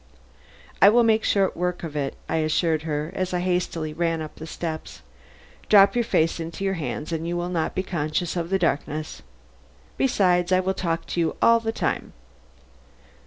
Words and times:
"I 0.81 0.89
will 0.89 1.03
make 1.03 1.23
short 1.23 1.55
work 1.55 1.83
of 1.83 1.95
it," 1.95 2.15
I 2.27 2.37
assured 2.37 2.81
her 2.81 3.11
as 3.13 3.35
I 3.35 3.39
hastily 3.41 3.93
ran 3.93 4.19
up 4.19 4.35
the 4.37 4.47
steps. 4.47 5.03
"Drop 5.69 5.93
your 5.93 6.03
face 6.03 6.39
into 6.39 6.63
your 6.63 6.73
hands 6.73 7.11
and 7.11 7.27
you 7.27 7.37
will 7.37 7.49
not 7.49 7.75
be 7.75 7.83
conscious 7.83 8.35
of 8.35 8.49
the 8.49 8.57
darkness. 8.57 9.21
Besides, 9.97 10.51
I 10.51 10.59
will 10.59 10.73
talk 10.73 11.05
to 11.05 11.19
you 11.19 11.35
all 11.39 11.59
the 11.59 11.71
time. 11.71 12.13